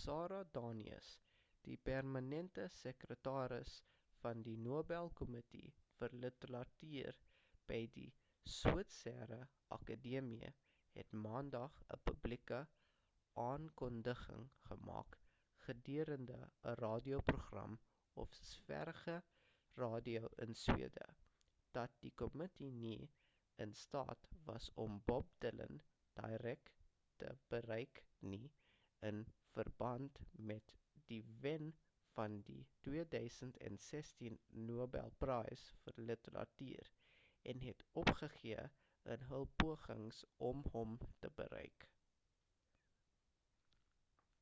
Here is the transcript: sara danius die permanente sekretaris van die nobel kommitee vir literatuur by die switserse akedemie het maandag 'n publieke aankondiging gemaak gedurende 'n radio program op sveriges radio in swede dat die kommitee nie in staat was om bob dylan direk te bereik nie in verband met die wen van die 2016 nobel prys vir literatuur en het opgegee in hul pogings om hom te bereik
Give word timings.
sara 0.00 0.38
danius 0.56 1.08
die 1.66 1.76
permanente 1.88 2.64
sekretaris 2.76 3.74
van 4.22 4.44
die 4.46 4.56
nobel 4.68 5.10
kommitee 5.20 5.74
vir 5.98 6.16
literatuur 6.24 7.18
by 7.72 7.80
die 7.98 8.08
switserse 8.54 9.40
akedemie 9.78 10.52
het 11.00 11.12
maandag 11.26 11.76
'n 11.96 12.00
publieke 12.10 12.60
aankondiging 13.46 14.48
gemaak 14.70 15.18
gedurende 15.66 16.40
'n 16.48 16.74
radio 16.86 17.20
program 17.32 17.76
op 18.24 18.36
sveriges 18.40 19.30
radio 19.84 20.32
in 20.46 20.54
swede 20.64 21.06
dat 21.76 21.94
die 22.06 22.12
kommitee 22.24 22.72
nie 22.84 23.06
in 23.64 23.72
staat 23.84 24.28
was 24.50 24.68
om 24.84 25.00
bob 25.08 25.32
dylan 25.44 25.80
direk 26.20 26.70
te 27.22 27.32
bereik 27.54 28.00
nie 28.34 28.44
in 29.08 29.20
verband 29.56 30.20
met 30.52 30.74
die 31.12 31.20
wen 31.44 31.68
van 32.18 32.38
die 32.50 32.60
2016 32.88 34.38
nobel 34.70 35.10
prys 35.24 35.64
vir 35.84 36.00
literatuur 36.10 36.90
en 37.52 37.64
het 37.66 37.82
opgegee 38.04 38.66
in 39.16 39.26
hul 39.32 39.48
pogings 39.64 40.22
om 40.52 40.64
hom 40.76 40.96
te 41.26 41.32
bereik 41.42 41.88